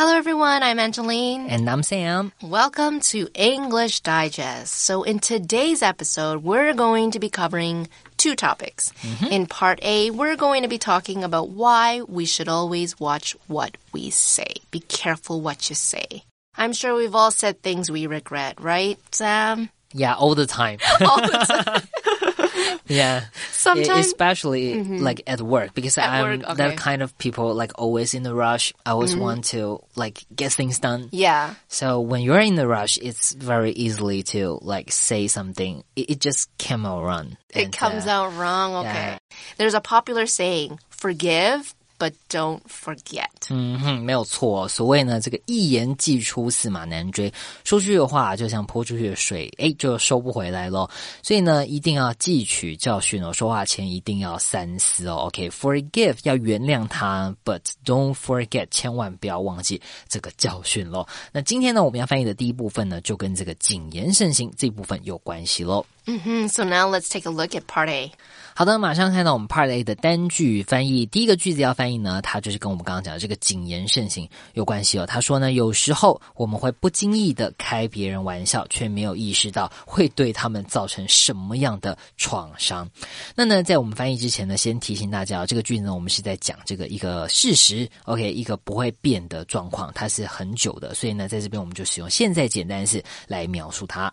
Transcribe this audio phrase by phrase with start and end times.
[0.00, 0.62] Hello, everyone.
[0.62, 1.50] I'm Angeline.
[1.50, 2.32] And I'm Sam.
[2.40, 4.72] Welcome to English Digest.
[4.72, 8.94] So, in today's episode, we're going to be covering two topics.
[9.02, 9.30] Mm -hmm.
[9.30, 13.76] In part A, we're going to be talking about why we should always watch what
[13.92, 14.52] we say.
[14.70, 16.08] Be careful what you say.
[16.56, 19.68] I'm sure we've all said things we regret, right, Sam?
[19.92, 20.78] Yeah, all the time.
[21.08, 21.82] all the time.
[22.86, 23.24] Yeah.
[23.52, 25.00] Sometimes, especially mm -hmm.
[25.00, 26.56] like at work, because at I'm work, okay.
[26.56, 28.72] that kind of people like always in a rush.
[28.84, 29.26] I always mm -hmm.
[29.26, 31.08] want to like get things done.
[31.12, 31.54] Yeah.
[31.68, 35.84] So when you're in a rush, it's very easily to like say something.
[35.94, 37.36] It, it just came out wrong.
[37.54, 38.86] It and, comes uh, out wrong.
[38.86, 39.06] Okay.
[39.14, 39.18] Yeah.
[39.56, 43.28] There's a popular saying: "Forgive." But don't forget.
[43.50, 44.66] 嗯哼，没有错。
[44.68, 47.30] 所谓呢，这个一言既出，驷马难追。
[47.62, 50.90] 说出去的话，就像泼出去的水，哎，就收不回来咯。
[51.22, 53.30] 所以呢，一定要汲取教训哦。
[53.34, 55.26] 说话前一定要三思哦。
[55.26, 59.78] OK，forgive、要原谅他，but don't forget，千万不要忘记
[60.08, 61.06] 这个教训咯。
[61.30, 65.84] 那今天呢，我们要翻译的第一部分呢，就跟这个谨言慎行这部分有关系喽。
[66.10, 68.10] 嗯哼，So now let's take a look at Part A.
[68.56, 71.06] 好的，马上看到我们 Part A 的单句翻译。
[71.06, 75.06] 第一个句子要翻译呢，它就是跟我们刚刚讲的这个谨言慎行有关系哦。
[75.06, 82.90] 他说呢，有时候我们会不经意的开别人玩笑，却没有意识到会对他们造成什么样的创伤。
[83.36, 94.12] 那呢，在我们翻译之前呢，先提醒大家，这个句子呢，我们是在讲这个一个事实，OK，一个不会变的状况，它是很久的，所以呢，在这边我们就使用现在简单式来描述它。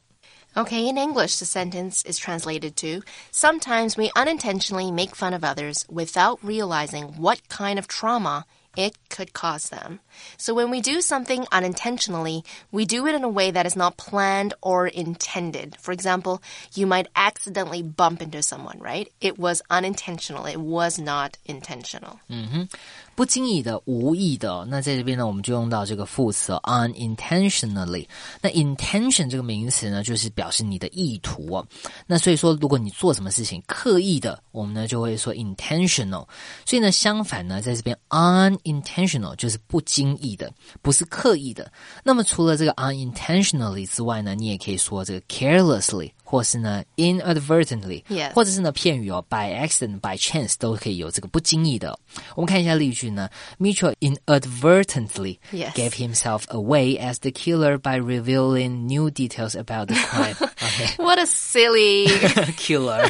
[0.58, 5.86] Okay, in English, the sentence is translated to Sometimes we unintentionally make fun of others
[5.88, 8.44] without realizing what kind of trauma
[8.76, 10.00] it could cause them.
[10.38, 13.98] So when we do something unintentionally, we do it in a way that is not
[13.98, 15.76] planned or intended.
[15.80, 16.42] For example,
[16.74, 19.12] you might accidentally bump into someone, right?
[19.22, 20.46] It was unintentional.
[20.46, 22.20] It was not intentional.
[22.30, 22.70] Mm -hmm.
[23.18, 28.08] 不经意的、无意的，那在这边呢，我们就用到这个副词 unintentionally。
[28.40, 31.66] 那 intention 这个名词呢，就是表示你的意图哦。
[32.06, 36.28] 那所以说，如果你做什么事情刻意的，我们呢就会说 intentional。
[36.64, 40.54] 所以呢，相反呢，在这边 unintentional 就是不经意的，
[40.84, 41.72] 不是刻意的。
[42.04, 46.12] 那么除了这个 unintentionally 之外呢，你也可以说这个 carelessly。
[46.27, 48.33] 或是呢，inadvertently，、yes.
[48.33, 51.99] 或者是呢片语哦，by accident、by chance 都可以有这个不经意的。
[52.35, 55.73] 我们看一下例句呢，Mitchell inadvertently yes.
[55.75, 60.37] gave himself away as the killer by revealing new details about the crime.
[60.41, 61.03] Okay.
[61.03, 62.07] What a silly
[62.57, 63.09] killer.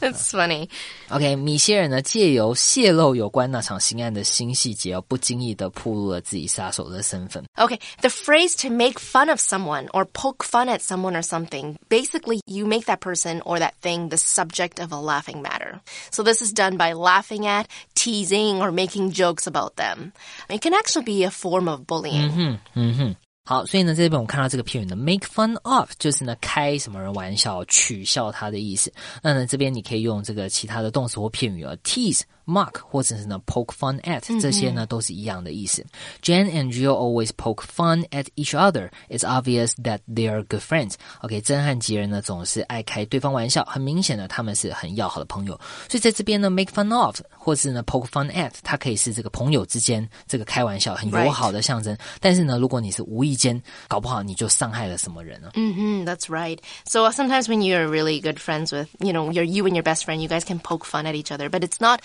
[0.00, 0.68] That's funny.
[1.10, 7.44] OK，米歇尔呢借由泄露有关那场刑案的新细节哦，不经意的暴露了自己杀手的身份。
[7.56, 12.40] Okay, the phrase to make fun of someone or poke fun at someone or something basically
[12.46, 15.80] you make that person or that thing the subject of a laughing matter.
[16.10, 20.12] So this is done by laughing at, teasing, or making jokes about them.
[20.48, 22.30] It can actually be a form of bullying.
[22.30, 23.16] Mm -hmm, mm -hmm.
[23.42, 28.92] 好，所以呢，在这边我们看到这个片语呢，make fun of 就是呢开什么人玩笑、取笑他的意思。
[29.22, 32.22] 那呢，这边你可以用这个其他的动词或片语啊，tease。
[32.46, 35.84] mock 或者是呢 poke fun at 这些呢都是一样的意思。
[36.22, 38.90] Jen and Jill always poke fun at each other.
[39.08, 40.94] It's obvious that they are good friends.
[41.20, 45.58] OK，珍和吉尔呢总是爱开对方玩笑，很明显的他们是很要好的朋友。
[45.88, 51.96] 所以在这边呢 make fun of 或是呢 poke fun at，它可以是这个朋友之间这个开玩笑很友好的象征。
[52.20, 55.52] 但是呢，如果你是无意间，搞不好你就伤害了什么人了。
[55.54, 56.58] 嗯哼，That's right.
[56.84, 60.04] So sometimes when you're really good friends with, you know, you're you and your best
[60.04, 62.00] friend, you guys can poke fun at each other, but it's not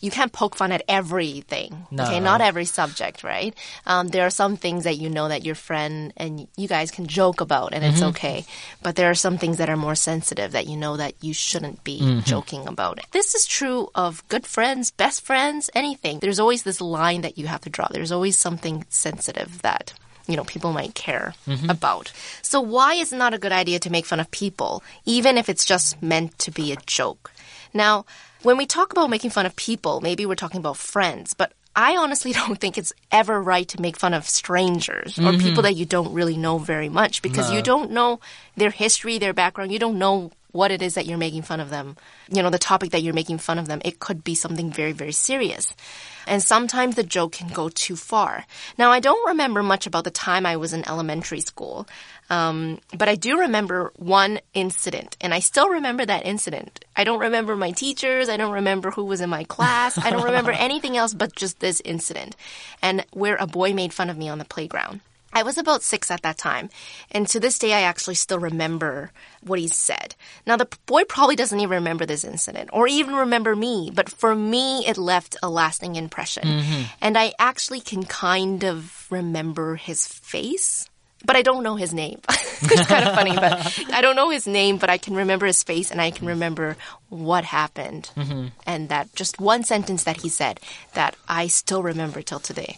[0.00, 1.86] you can't poke fun at everything.
[1.90, 2.04] No.
[2.04, 3.54] Okay, not every subject, right?
[3.86, 7.06] Um, there are some things that you know that your friend and you guys can
[7.06, 8.16] joke about, and it's mm -hmm.
[8.16, 8.44] okay.
[8.82, 11.82] But there are some things that are more sensitive that you know that you shouldn't
[11.84, 12.24] be mm -hmm.
[12.24, 13.00] joking about.
[13.10, 16.20] This is true of good friends, best friends, anything.
[16.20, 17.86] There's always this line that you have to draw.
[17.90, 19.94] There's always something sensitive that
[20.26, 21.70] you know, people might care mm -hmm.
[21.70, 22.12] about.
[22.42, 25.48] So why is it not a good idea to make fun of people, even if
[25.48, 27.30] it's just meant to be a joke?
[27.74, 28.06] Now,
[28.42, 31.96] when we talk about making fun of people, maybe we're talking about friends, but I
[31.96, 35.42] honestly don't think it's ever right to make fun of strangers or mm -hmm.
[35.42, 37.56] people that you don't really know very much because no.
[37.56, 38.20] you don't know
[38.56, 39.72] their history, their background.
[39.72, 41.96] You don't know what it is that you're making fun of them.
[42.30, 43.80] You know, the topic that you're making fun of them.
[43.84, 45.74] It could be something very, very serious.
[46.28, 48.46] And sometimes the joke can go too far.
[48.78, 51.88] Now, I don't remember much about the time I was in elementary school.
[52.30, 56.84] Um, but I do remember one incident, and I still remember that incident.
[56.96, 58.28] I don't remember my teachers.
[58.28, 59.98] I don't remember who was in my class.
[59.98, 62.36] I don't remember anything else but just this incident,
[62.82, 65.00] and where a boy made fun of me on the playground.
[65.34, 66.70] I was about six at that time,
[67.10, 69.10] and to this day, I actually still remember
[69.42, 70.14] what he said.
[70.46, 74.36] Now, the boy probably doesn't even remember this incident or even remember me, but for
[74.36, 76.46] me, it left a lasting impression.
[76.46, 76.84] Mm -hmm.
[77.00, 80.86] And I actually can kind of remember his face.
[81.24, 82.20] But I don't know his name.
[82.28, 85.62] it's kind of funny, but I don't know his name, but I can remember his
[85.62, 86.76] face and I can remember
[87.08, 88.10] what happened.
[88.16, 88.48] Mm-hmm.
[88.66, 90.60] And that just one sentence that he said
[90.94, 92.76] that I still remember till today.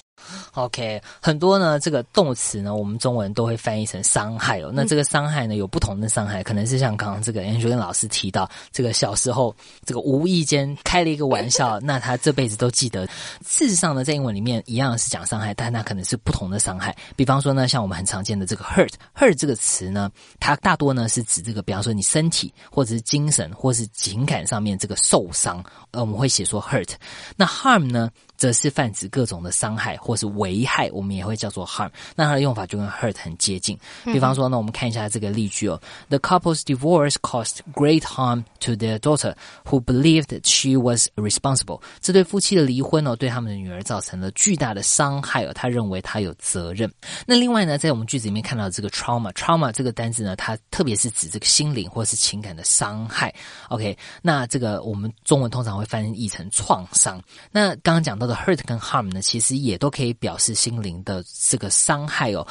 [0.54, 4.70] OK，很多呢，这个动词呢，我们中文都会翻译成伤害哦。
[4.72, 9.54] 那这个伤害呢，有不同的伤害，可能是像刚刚这个 Angela 老师提到，这个小时候
[9.84, 13.06] 这个无意间开了一个玩笑， 那他这辈子都记得。
[13.46, 16.96] 事实上呢，在英文里面一样是讲伤害，但那可能是不同的伤害。
[17.14, 20.10] 比方说呢，像我们很常见的这个 hurt，hurt 这个词呢，
[20.40, 26.94] 它大多呢是指这个，比方说你身体或者是精神或是情感上面这个受伤，呃，我们会写说 hurt。
[27.36, 28.10] 那 harm 呢？
[28.36, 31.90] 则是泛指各种的伤害或是危害，我们也会叫做 harm。
[32.14, 33.76] 那它的用法就跟 hurt 很接近。
[34.04, 41.80] 比方说呢，我们看一下这个例句哦：The couple's divorce caused great harm to their daughter, who believed she was responsible。
[42.00, 46.88] 这对夫妻的离婚哦，对他们的女儿造成了巨大的伤害哦，他认为他有责任。
[47.26, 53.34] 那另外呢，在我们句子里面看到这个 trauma，trauma 这个单字呢，它特别是指这个心灵或是情感的伤害。
[53.70, 57.18] OK，那这个我们中文通常会翻译成创伤。
[57.50, 58.26] 那刚刚讲到。
[58.26, 62.46] 的 hurt 跟 harm 呢，其实也都可以表示心灵的这个伤害哦。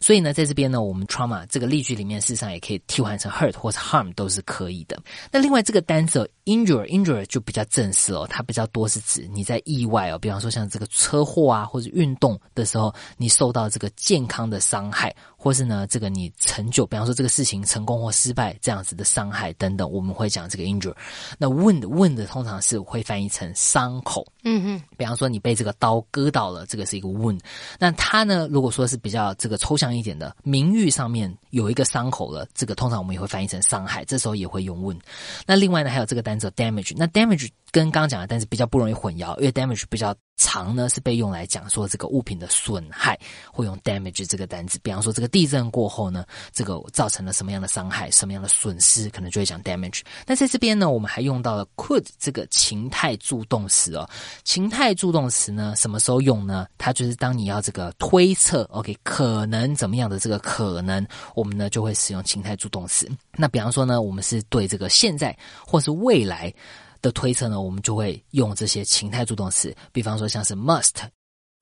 [0.00, 5.00] 所以呢，在这边呢，我们 trauma 这个例句里面，事实上也可以替换成 hurt 或者 harm 都是可以的。
[5.30, 15.14] 那另外这个单词 injure，injure 就比较正式哦，它比较多是指你在意外哦，比方说像这个车祸啊，或者运动的时候，你受到这个健康的伤害。
[15.42, 20.94] 或是呢，这个你成就，比方说这个事情成功或失败这样子的伤害等等，我们会讲这个 injury。
[21.36, 24.24] 那 wound，wound 通常是会翻译成伤口。
[24.44, 27.40] 嗯嗯，比方说你被这个刀割到了，这个是一个 wound。
[27.76, 34.98] 那它呢，如果说是比较这个抽象一点的，名誉上面有一个伤口了，这个通常我们也会翻译成伤害，这时候也会用 win。
[35.46, 36.92] 那另外呢，还有这个单词 damage。
[36.96, 40.14] 那 damage 跟刚刚讲的单词比较不容易混淆，因为 damage 比较。
[40.38, 43.16] 长呢是被用来讲说这个物品的损害，
[43.52, 44.76] 会用 damage 这个单词。
[44.82, 50.00] 比方说这个地震过后呢，这个造成了什么样的伤害，什么样的损失，可能就会讲 damage。
[50.26, 54.08] 那在这边呢，我们还用到了 could 这个情态助动词哦。
[54.42, 56.66] 情态助动词呢，什么时候用呢？
[56.76, 61.06] 它就是当你要这个推测，OK，可能怎么样的这个可能，
[61.42, 63.10] 我们呢就会使用情态助动词。
[63.36, 65.36] 那比方说呢，我们是对这个现在
[65.66, 66.54] 或是未来。
[67.02, 71.02] 的推测呢，我们就会用这些情态助动词，比方说像是 must。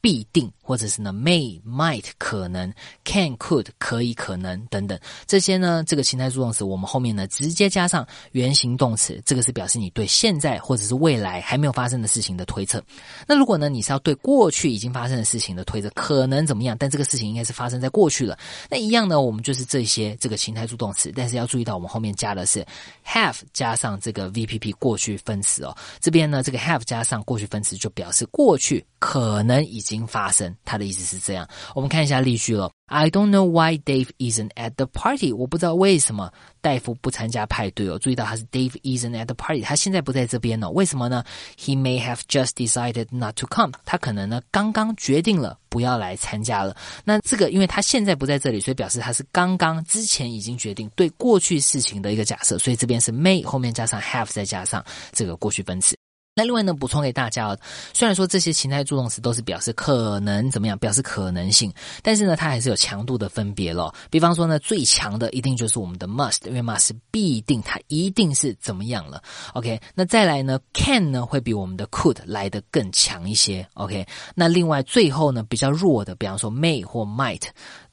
[0.00, 2.72] 必定，或者是呢，may、might 可能
[3.04, 12.82] ，can、could 可以、可能等等，这些呢，这个情态助动词，我们后面呢直接加上原形动词，这个是表示你对现在或者是未来还没有发生的事情的推测。
[13.26, 16.74] 那如果呢，你是要对过去已经发生的事情的推测，可能怎么样？
[16.78, 18.38] 但这个事情应该是发生在过去了。
[18.70, 22.64] 那一样呢，我们就是这些这个情态助动词，但是要注意到我们后面加的是
[23.06, 25.76] have 加上这个 VPP 过去分词哦。
[26.00, 29.84] 这边呢，这个 have 加上过去分词就表示过去可能已。
[29.90, 31.46] 经发生，他的意思是这样。
[31.74, 32.70] 我们看一下例句了。
[32.86, 35.32] I don't know why Dave isn't at the party。
[35.32, 37.98] 我不知道为什么戴夫不参加派对哦。
[37.98, 40.70] 注意到他是 Dave isn't at the party，他现在不在这边哦。
[40.70, 41.24] 为什么呢
[41.56, 43.72] ？He may have just decided not to come。
[43.84, 46.76] 他可能呢刚刚决定了不要来参加了。
[47.04, 52.58] 那这个因为他现在不在这里，所以表示他是刚刚之前已经决定对过去事情的一个假设。
[52.58, 55.96] 所以这边是 may 后面加上 have 再加上这个过去分词。
[56.40, 57.54] 那另外呢，补充给大家，
[57.92, 61.70] 虽然说这些情态助动词都是表示可能怎么样，表示可能性，
[62.02, 63.94] 但是呢，它还是有强度的分别咯。
[64.08, 69.22] 比方说呢，最强的一定就是我们的 must，因为 must 必定它一定是怎么样了。
[69.52, 73.68] OK，那再来呢，can 呢会比我们的 could 来的更强一些。
[73.74, 77.42] OK，那另外最后呢，比较弱的，比方说 may 或 might，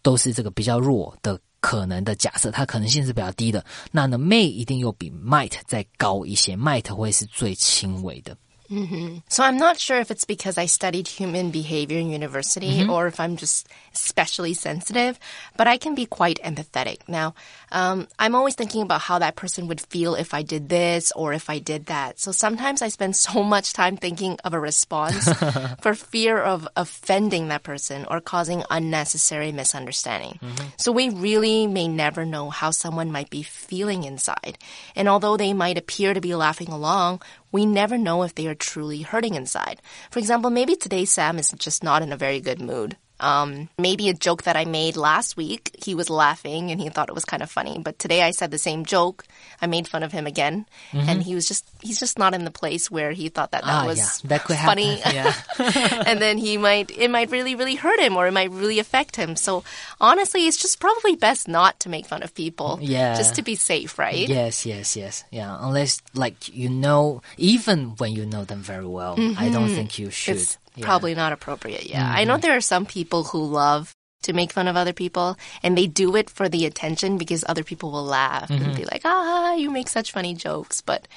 [0.02, 1.38] 都是这个比较弱的。
[1.60, 3.64] 可能的假设，它可能性是比较低的。
[3.92, 8.36] 那呢，may 一定又比 might 再高一些，might 会是最轻微的。
[8.70, 9.22] Mm -hmm.
[9.30, 12.94] So I'm not sure if it's because I studied human behavior in university mm -hmm.
[12.94, 15.20] or if I'm just especially sensitive,
[15.58, 17.00] but I can be quite empathetic.
[17.08, 17.34] Now,
[17.72, 21.34] um, I'm always thinking about how that person would feel if I did this or
[21.34, 22.20] if I did that.
[22.20, 25.24] So sometimes I spend so much time thinking of a response
[25.84, 30.40] for fear of offending that person or causing unnecessary misunderstanding.
[30.42, 30.68] Mm -hmm.
[30.78, 34.58] So we really may never know how someone might be feeling inside.
[34.96, 37.22] And although they might appear to be laughing along,
[37.58, 39.82] we never know if they are truly hurting inside.
[40.12, 42.98] For example, maybe today Sam is just not in a very good mood.
[43.20, 47.10] Um, maybe a joke that I made last week, he was laughing and he thought
[47.10, 47.80] it was kind of funny.
[47.80, 49.26] But today I said the same joke.
[49.62, 51.10] I made fun of him again, mm -hmm.
[51.10, 53.84] and he was just he's just not in the place where he thought that that
[53.84, 54.30] ah, was yeah.
[54.30, 55.02] that could funny.
[55.02, 55.34] Yeah.
[56.10, 59.16] and then he might it might really really hurt him or it might really affect
[59.16, 59.36] him.
[59.36, 59.64] So
[60.00, 62.78] honestly, it's just probably best not to make fun of people.
[62.82, 64.30] Yeah, just to be safe, right?
[64.30, 65.24] Yes, yes, yes.
[65.32, 69.42] Yeah, unless like you know, even when you know them very well, mm -hmm.
[69.42, 69.76] I don't mm-hmm.
[69.76, 70.38] think you should.
[70.38, 71.90] It's probably not appropriate.
[71.90, 72.10] Yeah.
[72.10, 73.94] I know there are some people who love
[74.24, 77.64] to make fun of other people and they do it for the attention because other
[77.64, 80.82] people will laugh and be like, ah, you make such funny jokes.
[80.82, 81.08] But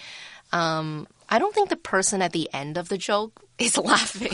[0.52, 4.33] um, I don't think the person at the end of the joke is laughing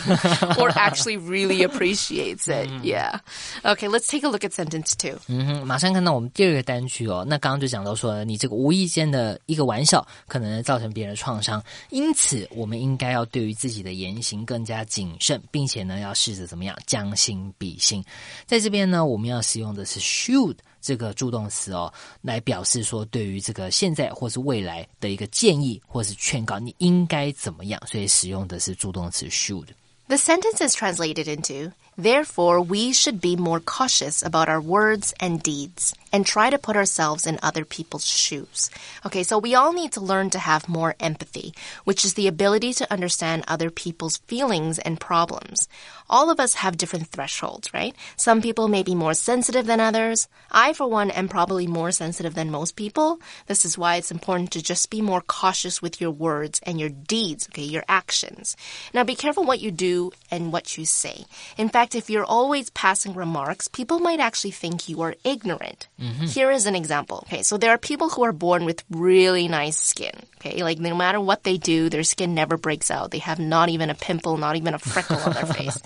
[0.58, 2.68] or actually really appreciates it.
[2.84, 3.20] Yeah.
[3.64, 5.20] Okay, let's take a look at sentence two.
[5.28, 7.24] 嗯哼，马上看到我们第二个单句哦。
[7.28, 18.04] 那刚刚就讲到说，你这个无意间的一个玩笑，可能造成别人的创伤，因此我们应该要对于自己的言行更加谨慎，并且呢，要试着怎么样将心比心。
[18.48, 34.61] 在这边呢，我们要使用的是 should 这个助动词哦，来表示说对于这个现在或是未来的一个建议或是劝告，你应该怎么样，所以使用的是助动词 should。The sentence is translated into Therefore, we should be more cautious about our
[34.61, 38.69] words and deeds and try to put ourselves in other people's shoes.
[39.07, 41.55] Okay, so we all need to learn to have more empathy,
[41.85, 45.69] which is the ability to understand other people's feelings and problems.
[46.09, 47.95] All of us have different thresholds, right?
[48.17, 50.29] Some people may be more sensitive than others.
[50.51, 53.21] I, for one, am probably more sensitive than most people.
[53.47, 56.89] This is why it's important to just be more cautious with your words and your
[56.89, 58.57] deeds, okay, your actions.
[58.95, 61.25] Now, be careful what you do and what you say.
[61.57, 65.89] In fact, if you're always passing remarks, people might actually think you are ignorant.
[66.01, 66.27] Mm-hmm.
[66.27, 67.25] Here is an example.
[67.27, 70.15] Okay, so there are people who are born with really nice skin.
[70.39, 73.11] Okay, like no matter what they do, their skin never breaks out.
[73.11, 75.79] They have not even a pimple, not even a freckle on their face.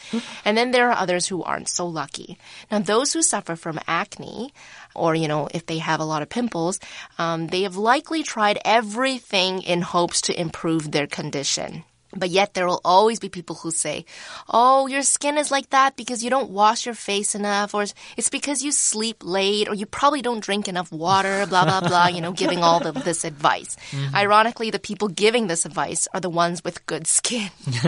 [0.44, 2.38] And then there are others who aren't so lucky.
[2.70, 4.52] Now, those who suffer from acne,
[4.94, 6.78] or you know, if they have a lot of pimples,
[7.18, 11.84] um, they have likely tried everything in hopes to improve their condition.
[12.12, 14.04] But yet there will always be people who say,
[14.48, 17.84] Oh, your skin is like that because you don't wash your face enough, or
[18.16, 22.08] it's because you sleep late, or you probably don't drink enough water, blah, blah, blah,
[22.08, 23.76] you know, giving all of this advice.
[23.92, 24.14] Mm-hmm.
[24.16, 27.50] Ironically, the people giving this advice are the ones with good skin.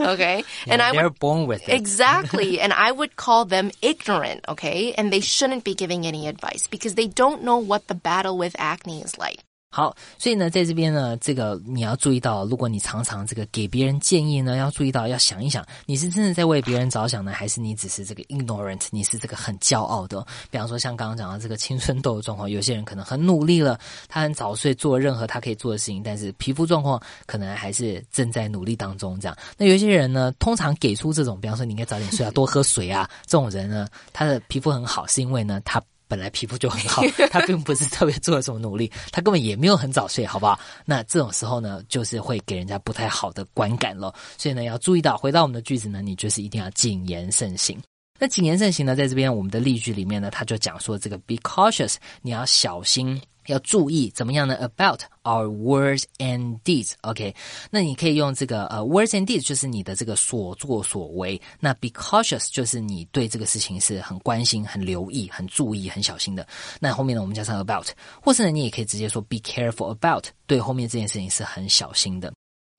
[0.00, 0.44] okay?
[0.66, 1.72] and I they're would born with it.
[1.72, 2.60] Exactly.
[2.64, 4.92] and I would call them ignorant, okay?
[4.92, 8.54] And they shouldn't be giving any advice because they don't know what the battle with
[8.58, 9.45] acne is like.
[9.76, 20.26] 好，所以呢，在这边呢，这个你要注意到，如果你常常这个给别人建议呢，要注意到，要想一想，你是真的在为别人着想呢，还是你只是这个 ignorant，你是这个很骄傲的？
[20.50, 23.78] 比方说，像刚刚讲到这个青春痘的状况，有些人可能很努力了，
[24.08, 29.20] 他很早睡，做任何他可以做的事情，但是皮肤状况可能还是正在努力当中。
[29.20, 35.82] 这样，那有些人呢，通常给出这种，比方说你应该早点睡啊，多喝水啊，这种人呢，他的皮肤很好，是因为呢，他。
[36.08, 40.58] 本来皮肤就很好， 他并不是特别做了什么努力，他根本也没有很早睡，好不好？
[40.84, 44.14] 那这种时候呢，就是会给人家不太好的观感了。
[44.38, 47.80] 所以呢，要注意到，回到我们的句子呢，你就是一定要谨言慎行。
[48.18, 53.20] 那谨言慎行呢，在这边我们的例句里面呢，他就讲说这个 be cautious，你要小心。
[53.48, 56.92] 要注意怎么样呢？About our words and deeds。
[57.02, 57.34] OK，
[57.70, 61.40] 那你可以用这个呃 words and deeds，就是你的这个所作所为。
[61.60, 66.46] 那 be cautious 就是你对这个事情是很关心、很留意、很注意、很小心的。
[66.80, 67.88] 那后面呢，我们加上 about，
[68.22, 72.32] 或是呢，你也可以直接说 be careful about，对后面这件事情是很小心的。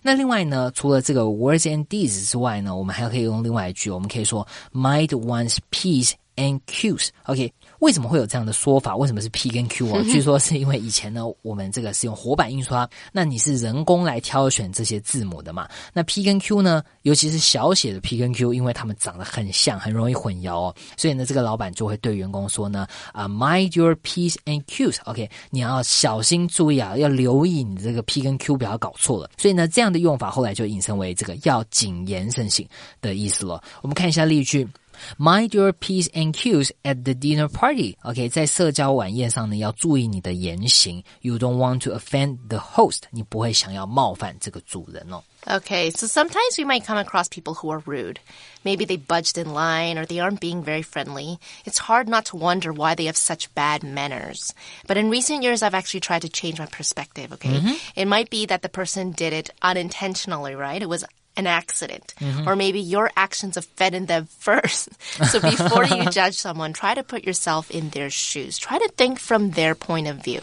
[0.04, 7.10] 那另外呢，除了这个 words and deeds 之外呢，我们还可以用另外一句，我们可以说 mind one's peace and Q's。
[7.24, 8.96] OK，为什么会有这样的说法？
[8.96, 10.01] 为什么是 P 跟 Q 啊？
[10.12, 15.67] 据说是因为以前呢，我们这个是用活版印刷，那你是人工来挑选这些字母的嘛？
[15.93, 20.75] 那 P 跟 Q 呢，尤其是小写的 P 跟 Q，因为它们长得很像，很容易混淆哦。
[20.98, 24.98] 所以呢，这个老板就会对员工说呢，啊，mind your P's and Q's。
[25.05, 29.29] OK，你要小心注意啊，要留意你这个 P 跟 Q 不要搞错了。
[29.38, 32.67] 所以呢，这样的用法后来就引申为这个要谨言慎行
[33.01, 33.62] 的意思了。
[33.81, 34.67] 我们看一下例句。
[35.17, 37.97] Mind your p's and q's at the dinner party.
[38.02, 41.02] OK，在社交晚宴上呢，要注意你的言行。
[41.23, 43.02] You don't want to offend the host.
[43.11, 45.23] 你不会想要冒犯这个主人哦。
[45.45, 48.19] Okay, so sometimes we might come across people who are rude.
[48.64, 51.41] Maybe they budged in line or they aren't being very friendly.
[51.64, 54.55] It's hard not to wonder why they have such bad manners.
[54.87, 57.61] But in recent years, I've actually tried to change my perspective, okay?
[57.97, 60.81] It might be that the person did it unintentionally, right?
[60.81, 61.05] It was
[61.38, 62.13] an accident.
[62.48, 64.89] Or maybe your actions offended them first.
[65.32, 68.58] So before you judge someone, try to put yourself in their shoes.
[68.58, 70.41] Try to think from their point of view.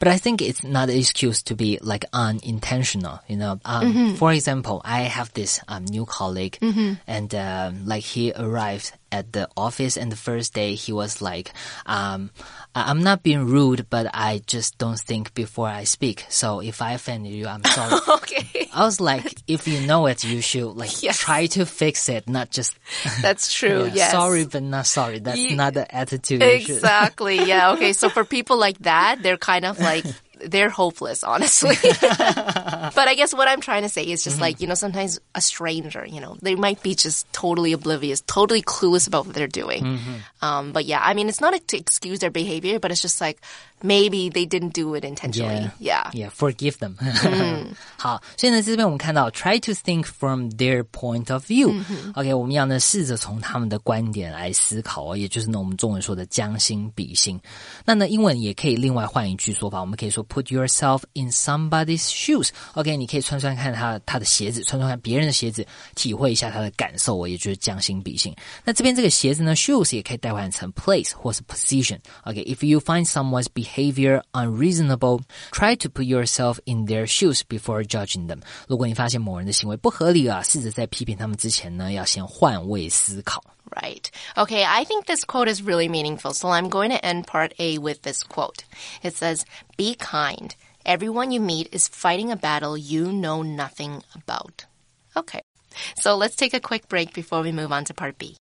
[0.00, 3.20] But I think it's not an excuse to be like unintentional.
[3.28, 6.58] You know, um, for example, I have this um, new colleague,
[7.06, 11.52] and um, like he arrived at the office, and the first day he was like,
[11.86, 12.30] um,
[12.74, 16.24] "I'm not being rude, but I just don't think before I speak.
[16.28, 18.68] So if I offend you, I'm sorry." Okay.
[18.74, 21.18] I was like, if you know it, you should like Yes.
[21.18, 22.74] try to fix it, not just
[23.22, 23.84] That's true.
[23.86, 24.10] yeah, yes.
[24.12, 25.18] sorry but not sorry.
[25.18, 26.42] That's Ye- not the attitude.
[26.42, 27.42] you Exactly.
[27.44, 27.72] Yeah.
[27.72, 27.92] Okay.
[27.92, 30.04] So for people like that, they're kind of like
[30.40, 31.76] they're hopeless, honestly.
[32.00, 34.42] but I guess what I'm trying to say is just Mm-hmm.
[34.42, 38.62] like, you know, sometimes a stranger, you know, they might be just totally oblivious, totally
[38.62, 39.82] clueless about what they're doing.
[39.82, 40.14] Mm-hmm.
[40.44, 43.40] Um, but yeah, I mean, it's not to excuse their behavior, but it's just like
[43.81, 45.69] maybe they didn't do it intentionally.
[45.79, 46.09] Yeah.
[46.13, 46.95] Yeah, forgive them.
[47.97, 57.39] 好，所以呢，这边我们看到 try to think from their point of view。OK，我们要呢试着从他们的观点来思考哦，也就是呢我们中文说的将心比心。
[57.83, 68.33] 那呢英文也可以另外换一句说法，我们可以说 put yourself in somebody's shoes。OK，你可以穿穿看他他的鞋子，穿穿看别人的鞋子，体会一下他的感受哦，也就是将心比心。
[68.63, 73.66] 那这边这个鞋子呢，shoes 也可以代换成 place 或是 position。OK，if、you find someone's behavior
[74.33, 75.21] unreasonable,
[75.51, 78.41] try to put yourself in their shoes before judging them。
[78.67, 83.43] 如果你发现某人的行为不合理啊，试着在批评他们之前呢，要先换位思考。
[83.69, 84.05] Right.
[84.35, 87.79] Okay, I think this quote is really meaningful, so I'm going to end part A
[87.79, 88.65] with this quote.
[89.01, 89.45] It says,
[89.77, 90.53] Be kind.
[90.85, 94.65] Everyone you meet is fighting a battle you know nothing about.
[95.15, 95.41] Okay,
[95.95, 98.35] so let's take a quick break before we move on to part B.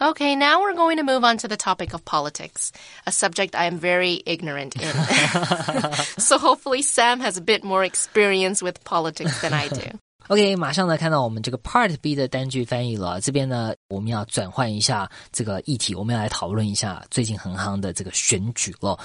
[0.00, 2.70] Okay, now we're going to move on to the topic of politics,
[3.06, 4.92] a subject I am very ignorant in.
[6.18, 9.98] so hopefully Sam has a bit more experience with politics than I do.
[10.28, 13.20] OK，马上呢看到我们这个 Part B 的单句翻译了。
[13.20, 18.98] 这边呢，我们要转换一下这个议题，我们要来讨论一下最近很夯的这个选举了。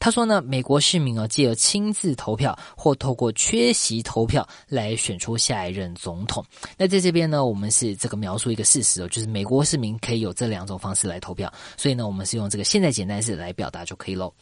[0.00, 6.44] 他说呢，美国市民哦，借由亲自投票或透过缺席投票来选出下一任总统。
[6.76, 11.52] 那在这边呢，我们是这个描述一个事实哦，就是美国市民可以有这两种方式来投票。
[11.76, 14.32] 所以呢，我们是用这个现在简单式来表达就可以喽。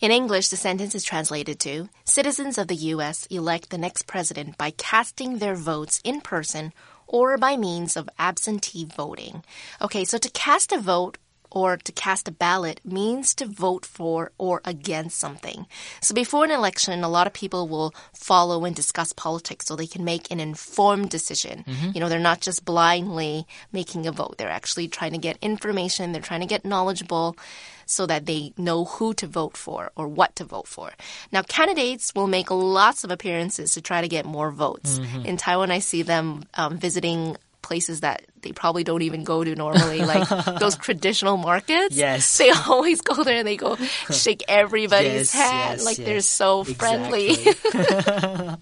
[0.00, 3.26] In English, the sentence is translated to Citizens of the U.S.
[3.28, 6.72] elect the next president by casting their votes in person
[7.06, 9.42] or by means of absentee voting.
[9.80, 11.18] Okay, so to cast a vote
[11.51, 15.67] or to cast a ballot means to vote for or against something.
[16.01, 19.87] So before an election, a lot of people will follow and discuss politics so they
[19.87, 21.65] can make an informed decision.
[21.93, 24.37] You know, they're not just blindly making a vote.
[24.37, 26.11] They're actually trying to get information.
[26.11, 27.35] They're trying to get knowledgeable
[27.85, 30.91] so that they know who to vote for or what to vote for.
[31.31, 34.99] Now, candidates will make lots of appearances to try to get more votes.
[35.25, 39.52] In Taiwan, I see them um, visiting places that they probably don't even go to
[39.56, 40.28] normally, like
[40.60, 41.96] those traditional markets.
[41.96, 42.38] Yes.
[42.38, 43.76] They always go there and they go
[44.08, 45.78] shake everybody's Yes, hand.
[45.80, 46.26] yes, like they're yes.
[46.26, 47.32] so friendly.
[47.32, 48.56] Exactly.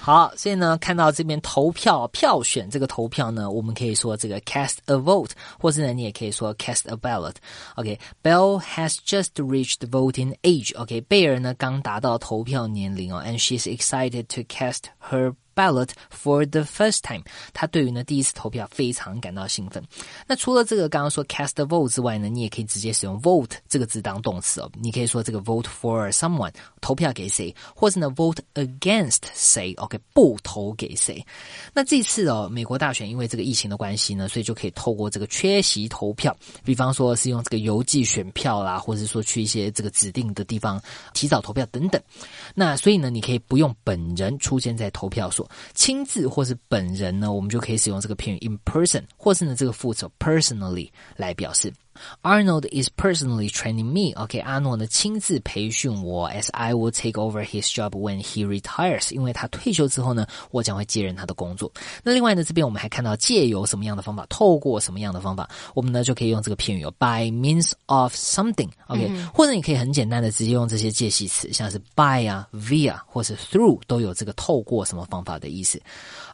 [0.00, 14.86] 好，所以呢，看到这边投票票选这个投票呢，我们可以说这个 cast a vote，或是呢，你也可以说 cast a ballot。OK，Belle、has just reached voting age。OK，贝尔呢刚达到投票年龄哦，and she's excited to cast
[15.10, 15.34] her。
[15.55, 19.83] ballot for the first time，他对于呢第一次投票非常感到兴奋。
[20.27, 24.71] 那除了这个刚刚说 cast a vote 之外呢，你也可以直接使用 vote 这个字当动词哦。
[24.81, 31.23] 你可以说这个 vote for someone 投票给谁，或是呢 vote against 谁，OK 不投给谁。
[31.73, 40.81] 那这次哦，美国大选因为这个疫情的关系呢，所以就可以透过这个缺席投票，比方说是用这个邮寄选票啦，或者说去一些这个指定的地方
[41.13, 42.01] 提早投票等等。
[42.55, 45.40] 那所以呢，你可以不用本人出现在投票所。
[45.73, 51.71] 亲自或是本人呢，我们就可以使用这个片语 in person，或是呢这个副词 personally 来表示。
[52.22, 54.12] Arnold is personally training me.
[54.20, 59.14] OK，阿诺呢亲自培训我，as I will take over his job when he retires。
[59.14, 61.72] 因为他退休之后呢，我将会接任他的工作。
[62.02, 75.80] 那另外呢，这边我们还看到借由什么样的方法，透过什么样的方法，我们呢就可以用这个片语哦，by means of something。OK，、或者你可以很简单的直接用这些介系词，像是 by 啊、via 或是 through 都有这个透过什么方法的意思。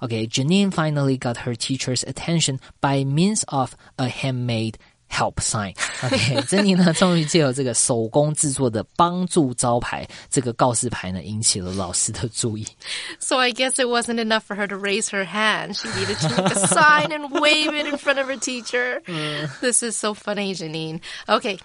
[0.00, 4.74] OK，Janine、finally got her teacher's attention by means of a handmade。
[5.08, 5.74] Help sign.
[6.02, 12.66] OK，珍妮呢，终于借由这个手工制作的帮助招牌这个告示牌呢，引起了老师的注意。
[13.18, 15.74] So I guess it wasn't enough for her to raise her hand.
[15.76, 19.02] She needed to make a sign and wave it in front of her teacher.
[19.60, 21.00] This is so funny, Janine.
[21.28, 21.58] Okay.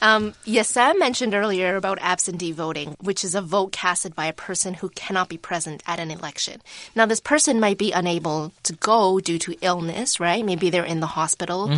[0.00, 4.32] Um, yes, Sam mentioned earlier about absentee voting, which is a vote casted by a
[4.32, 6.62] person who cannot be present at an election.
[6.94, 10.44] Now, this person might be unable to go due to illness, right?
[10.44, 11.70] Maybe they're in the hospital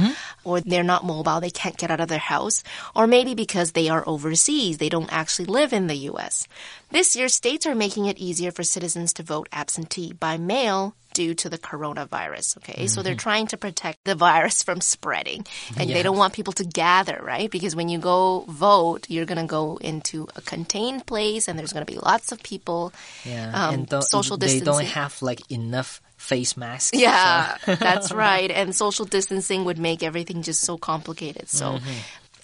[0.44, 1.40] or they're not mobile.
[1.40, 2.62] They can't get out of their house.
[2.94, 4.78] Or maybe because they are overseas.
[4.78, 6.46] They don't actually live in the U.S.
[6.94, 11.34] This year, states are making it easier for citizens to vote absentee by mail due
[11.34, 12.56] to the coronavirus.
[12.58, 12.86] Okay.
[12.86, 15.44] So they're trying to protect the virus from spreading
[15.76, 15.94] and Yeah.
[15.96, 17.50] they don't want people to gather, right?
[17.50, 21.72] Because when you go vote, you're going to go into a contained place and there's
[21.72, 22.92] going to be lots of people.
[23.24, 26.96] Yeah, Um, and don't, social they don't have like enough face masks.
[26.96, 28.50] Yeah, that's right.
[28.50, 31.48] And social distancing would make everything just so complicated.
[31.48, 31.80] So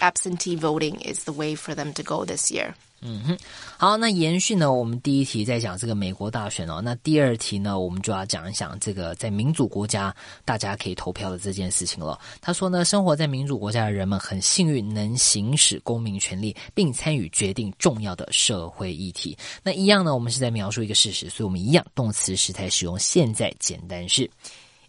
[0.01, 2.75] absentee voting is the way for them to go this year.
[3.03, 3.39] 嗯哼
[3.79, 12.19] 好，那延续呢，我们第一题在讲这个美国大选哦，那第二题呢，我们就要讲一讲这个在民主国家大家可以投票的这件事情了。
[12.43, 19.35] 他说呢，生活在民主国家的人们很幸运能行使公民权利，并参与决定重要的社会议题。
[19.63, 24.31] 那一样呢，我们是在描述一个事实，所以我们一样动词时态使用现在简单式。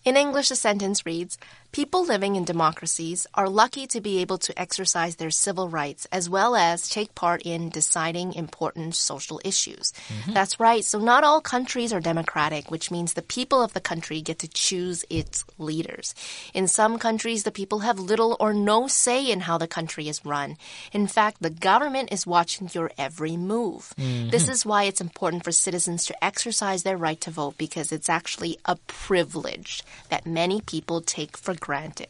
[0.04, 1.36] In English, the sentence reads
[1.72, 6.30] People living in democracies are lucky to be able to exercise their civil rights as
[6.30, 9.94] well as take part in deciding important social issues.
[10.10, 10.34] Mm-hmm.
[10.34, 10.84] That's right.
[10.84, 14.50] So, not all countries are democratic, which means the people of the country get to
[14.50, 16.14] choose its leaders.
[16.54, 20.26] In some countries, the people have little or no say in how the country is
[20.26, 20.58] run.
[20.92, 23.94] In fact, the government is watching your every move.
[23.98, 24.30] Mm-hmm.
[24.30, 28.10] This is why it's important for citizens to exercise their right to vote because it's
[28.10, 32.08] actually a privilege that many people take for granted.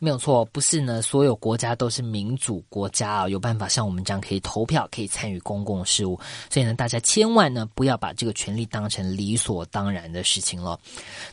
[0.00, 6.18] 没有错，不是呢，所有国家都是民主国家啊，有办法像我们这样可以投票，可以参与公共事务。
[6.50, 10.78] 所以呢，大家千万呢不要把这个权利当成理所当然的事情了。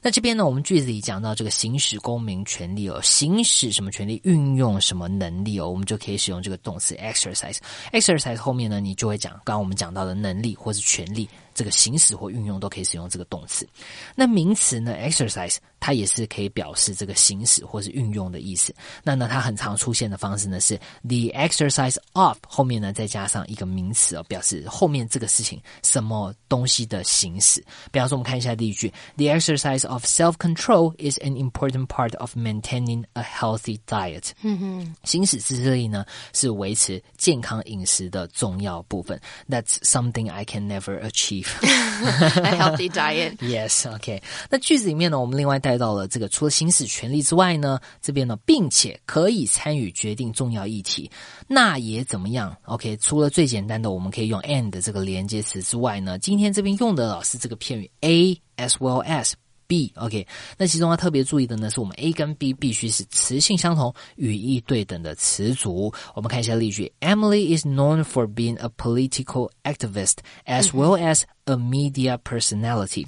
[0.02, 7.58] 那这边呢，我们句子里讲到这个行使公民权利哦，行使什么权利，运用什么能力哦，我们就可以使用这个动词 exercise。
[7.92, 11.28] exercise 后面呢，你就会讲刚刚我们讲到的能力或是权利。
[11.62, 13.70] 这个行使或运用都可以使用这个动词。
[14.16, 18.74] 那名词呢，exercise 它也是可以表示这个行使或是运用的意思。
[19.04, 27.64] 那呢，它很常出现的方式呢是 the exercise of 后面呢再加上一个名词哦，表示后面这个事情什么东西的行使。
[27.92, 34.32] 比方说，我们看一下第一句：The exercise of self-control is an important part of maintaining a healthy diet。
[34.42, 39.22] 嗯哼行使自制力呢是维持健康饮食的重要部分。
[39.48, 41.51] That's something I can never achieve.
[41.62, 43.36] A healthy diet.
[43.38, 44.22] Yes, OK。
[44.50, 51.10] 那句子里面呢，我们另外带到了这个，除了行使权利之外呢，这边呢，并且可以参与决定重要议题，
[51.48, 59.34] 那也怎么样？OK，除了最简单的我们可以用 and 这个连接词之外呢，今天这边用的老师这个片语 a as well as。
[59.72, 65.94] B，OK，、那其中要特别注意的呢，是我们 A 跟 B 必须是词性相同、语义对等的词组。
[66.14, 73.08] 我们看一下例句：Emily is known for being a political activist as well as a media personality。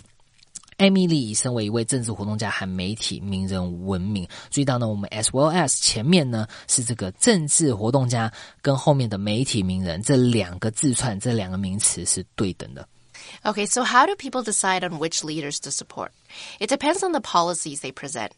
[0.78, 4.26] 艾米丽以身为一位政治活动家和媒体名人闻名。
[4.49, 12.88] 注意到呢，我们 as well as 前面呢是这个政治活动家，跟后面的媒体名人这两个字串，这两个名词是对等的。
[13.45, 16.12] Okay, so how do people decide on which leaders to support?
[16.61, 18.33] It depends on the policies they present.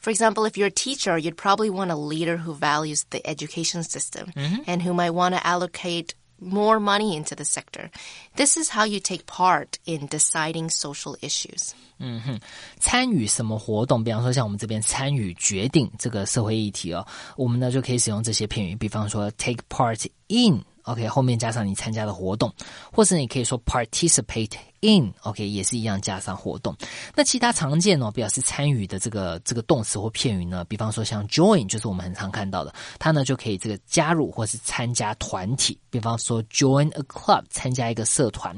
[0.00, 3.82] For example, if you're a teacher, you'd probably want a leader who values the education
[3.82, 4.32] system
[4.66, 7.90] and who might want to allocate more money into the sector.
[8.36, 11.74] This is how you take part in deciding social issues.
[12.78, 14.04] 参与什么活动？
[14.04, 17.04] 比方说，像我们这边参与决定这个社会议题哦，
[17.36, 20.64] 我们呢就可以使用这些片语，比方说 take part in。
[20.83, 22.53] OK，后面加上你参加的活动，
[22.91, 24.51] 或者你可以说 participate
[24.83, 26.75] in，OK，、也是一样加上活动。
[27.15, 38.55] 那其他常见哦表示参与的这个这个动词或片语呢，比方说像 join，就是我们很常看到的，它呢就可以这个加入或是参加团体，比方说 join a club，参加一个社团。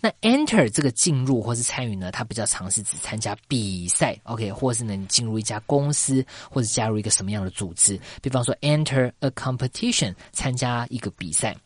[0.00, 11.56] 那 enter 这个进入或是参与呢，它比较常是指参加比赛，OK，或是呢你进入一家公司或者加入一个什么样的组织，比方说 enter a competition，参加一个比赛。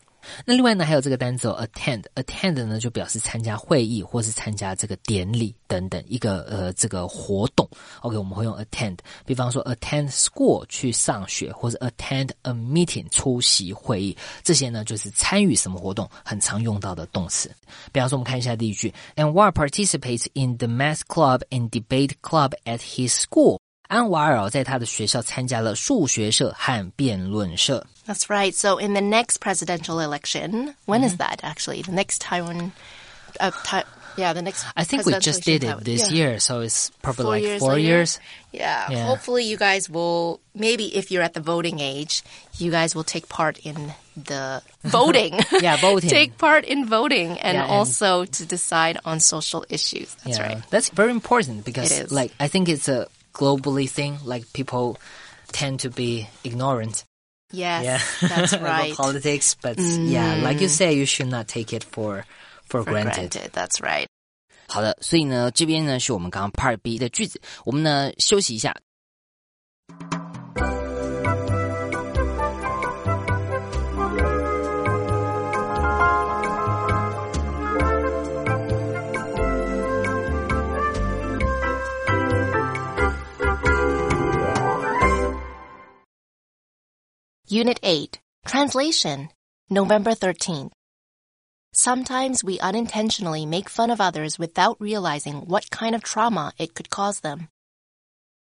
[0.45, 7.67] 那另外呢，还有这个单词、哦、attend，attend 呢就表示参加会议或是参加这个典礼等等一个呃这个活动。
[8.01, 17.49] OK，我们会用 attend，比方说 attend school 去上学，或者 attend a meeting 出席会议，这些呢就是参与什么活动很常用到的动词。
[17.91, 23.59] 比方说，我们看一下第一句，And War participates in the math club and debate club at his school。
[23.88, 27.86] 安瓦尔在他的学校参加了数学社和辩论社。
[28.06, 28.52] That's right.
[28.54, 31.82] So in the next presidential election, when is that actually?
[31.82, 32.72] The next Taiwan,
[33.40, 33.86] uh, Ti-
[34.16, 34.64] yeah, the next.
[34.76, 36.16] I think we presidential just did election it in this Taiwan.
[36.16, 36.24] Yeah.
[36.30, 37.80] year, so it's probably Four like years four later?
[37.80, 38.20] years.
[38.52, 39.06] Yeah, Yeah.
[39.06, 40.40] Hopefully, you guys will.
[40.54, 42.22] Maybe if you're at the voting age,
[42.58, 45.38] you guys will take part in the voting.
[45.60, 46.08] Yeah, voting.
[46.10, 50.14] take part in voting and Yeah, and- also to decide on social issues.
[50.24, 50.62] That's yeah, right.
[50.70, 52.12] that's very important because, It is.
[52.12, 54.18] like, I think it's a globally thing.
[54.24, 54.98] Like, people
[55.52, 57.04] tend to be ignorant.
[57.52, 58.96] Yes, Yeah, that's about right.
[58.96, 62.24] politics, but yeah, like you say, you should not take it for
[62.66, 63.30] for for granted.
[63.30, 63.52] granted.
[63.52, 64.08] That's right.
[64.66, 68.74] 好的，所以呢，这边呢是我们刚刚 Part B 的句子，我们呢休息一下。
[87.51, 89.29] Unit 8 Translation
[89.71, 90.69] November 13th.
[91.73, 96.91] Sometimes we unintentionally make fun of others without realizing what kind of trauma it could
[96.91, 97.47] cause them.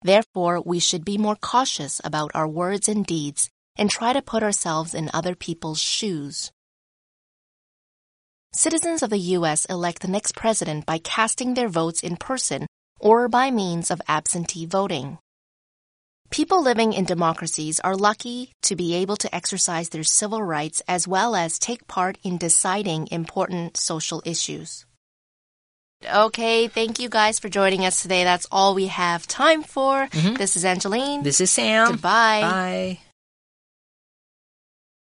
[0.01, 4.41] Therefore, we should be more cautious about our words and deeds and try to put
[4.41, 6.51] ourselves in other people's shoes.
[8.53, 9.65] Citizens of the U.S.
[9.65, 12.65] elect the next president by casting their votes in person
[12.99, 15.19] or by means of absentee voting.
[16.29, 21.07] People living in democracies are lucky to be able to exercise their civil rights as
[21.07, 24.85] well as take part in deciding important social issues.
[26.05, 28.23] Okay, thank you guys for joining us today.
[28.23, 30.07] That's all we have time for.
[30.07, 30.35] Mm-hmm.
[30.35, 31.23] This is Angeline.
[31.23, 31.91] This is Sam.
[31.91, 32.41] Goodbye.
[32.41, 32.99] Bye.